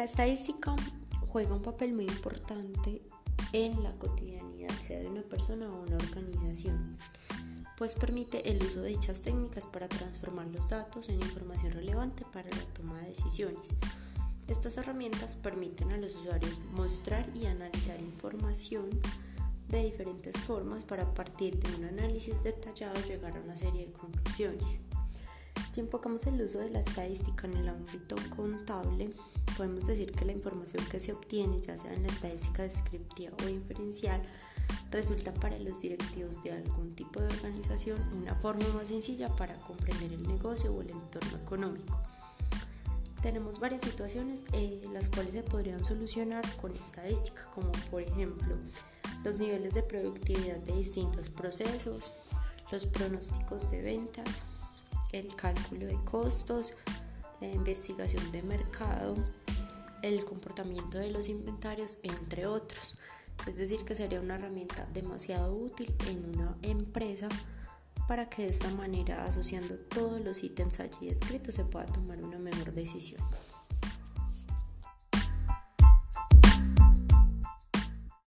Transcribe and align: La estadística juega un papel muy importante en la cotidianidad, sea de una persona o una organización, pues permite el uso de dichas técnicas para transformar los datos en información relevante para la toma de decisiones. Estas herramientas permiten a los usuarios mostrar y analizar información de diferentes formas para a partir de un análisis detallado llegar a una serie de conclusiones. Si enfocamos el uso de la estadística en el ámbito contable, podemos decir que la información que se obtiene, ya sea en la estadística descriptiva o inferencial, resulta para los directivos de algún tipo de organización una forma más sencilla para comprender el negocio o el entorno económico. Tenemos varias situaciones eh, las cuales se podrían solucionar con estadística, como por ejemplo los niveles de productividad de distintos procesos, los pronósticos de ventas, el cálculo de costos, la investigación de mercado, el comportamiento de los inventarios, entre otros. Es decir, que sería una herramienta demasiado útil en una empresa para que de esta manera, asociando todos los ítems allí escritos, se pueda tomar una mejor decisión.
La 0.00 0.06
estadística 0.06 0.74
juega 1.28 1.54
un 1.54 1.60
papel 1.60 1.92
muy 1.92 2.06
importante 2.06 3.02
en 3.52 3.82
la 3.82 3.92
cotidianidad, 3.98 4.70
sea 4.80 4.98
de 4.98 5.08
una 5.08 5.20
persona 5.20 5.70
o 5.70 5.82
una 5.82 5.96
organización, 5.96 6.96
pues 7.76 7.96
permite 7.96 8.50
el 8.50 8.62
uso 8.62 8.80
de 8.80 8.88
dichas 8.88 9.20
técnicas 9.20 9.66
para 9.66 9.90
transformar 9.90 10.46
los 10.46 10.70
datos 10.70 11.10
en 11.10 11.20
información 11.20 11.72
relevante 11.72 12.24
para 12.32 12.48
la 12.48 12.64
toma 12.72 12.98
de 13.02 13.08
decisiones. 13.08 13.74
Estas 14.48 14.78
herramientas 14.78 15.36
permiten 15.36 15.92
a 15.92 15.98
los 15.98 16.16
usuarios 16.16 16.58
mostrar 16.70 17.28
y 17.36 17.44
analizar 17.44 18.00
información 18.00 18.88
de 19.68 19.84
diferentes 19.84 20.34
formas 20.38 20.82
para 20.82 21.02
a 21.02 21.12
partir 21.12 21.60
de 21.60 21.76
un 21.76 21.84
análisis 21.84 22.42
detallado 22.42 22.98
llegar 23.06 23.36
a 23.36 23.42
una 23.42 23.54
serie 23.54 23.84
de 23.84 23.92
conclusiones. 23.92 24.78
Si 25.70 25.78
enfocamos 25.78 26.26
el 26.26 26.42
uso 26.42 26.58
de 26.58 26.70
la 26.70 26.80
estadística 26.80 27.46
en 27.46 27.56
el 27.58 27.68
ámbito 27.68 28.16
contable, 28.34 29.08
podemos 29.56 29.86
decir 29.86 30.10
que 30.10 30.24
la 30.24 30.32
información 30.32 30.84
que 30.86 30.98
se 30.98 31.12
obtiene, 31.12 31.60
ya 31.60 31.78
sea 31.78 31.94
en 31.94 32.02
la 32.02 32.08
estadística 32.08 32.64
descriptiva 32.64 33.36
o 33.44 33.48
inferencial, 33.48 34.20
resulta 34.90 35.32
para 35.32 35.56
los 35.60 35.80
directivos 35.80 36.42
de 36.42 36.50
algún 36.50 36.92
tipo 36.96 37.20
de 37.20 37.28
organización 37.28 38.02
una 38.12 38.34
forma 38.34 38.66
más 38.74 38.88
sencilla 38.88 39.28
para 39.36 39.56
comprender 39.58 40.12
el 40.12 40.26
negocio 40.26 40.74
o 40.74 40.82
el 40.82 40.90
entorno 40.90 41.38
económico. 41.38 42.02
Tenemos 43.22 43.60
varias 43.60 43.82
situaciones 43.82 44.42
eh, 44.52 44.82
las 44.92 45.08
cuales 45.08 45.34
se 45.34 45.44
podrían 45.44 45.84
solucionar 45.84 46.44
con 46.56 46.74
estadística, 46.74 47.48
como 47.54 47.70
por 47.92 48.02
ejemplo 48.02 48.56
los 49.22 49.36
niveles 49.36 49.74
de 49.74 49.84
productividad 49.84 50.56
de 50.56 50.72
distintos 50.72 51.30
procesos, 51.30 52.10
los 52.72 52.86
pronósticos 52.86 53.70
de 53.70 53.82
ventas, 53.82 54.44
el 55.12 55.34
cálculo 55.34 55.86
de 55.86 55.96
costos, 56.04 56.74
la 57.40 57.48
investigación 57.48 58.30
de 58.32 58.42
mercado, 58.42 59.16
el 60.02 60.24
comportamiento 60.24 60.98
de 60.98 61.10
los 61.10 61.28
inventarios, 61.28 61.98
entre 62.02 62.46
otros. 62.46 62.96
Es 63.46 63.56
decir, 63.56 63.84
que 63.84 63.94
sería 63.94 64.20
una 64.20 64.36
herramienta 64.36 64.86
demasiado 64.92 65.54
útil 65.54 65.94
en 66.08 66.34
una 66.34 66.56
empresa 66.62 67.28
para 68.06 68.28
que 68.28 68.42
de 68.42 68.48
esta 68.48 68.70
manera, 68.70 69.24
asociando 69.24 69.76
todos 69.76 70.20
los 70.20 70.42
ítems 70.42 70.80
allí 70.80 71.08
escritos, 71.08 71.54
se 71.54 71.64
pueda 71.64 71.86
tomar 71.86 72.22
una 72.22 72.38
mejor 72.38 72.72
decisión. 72.72 73.22